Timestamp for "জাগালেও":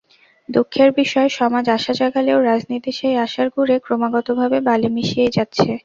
1.99-2.39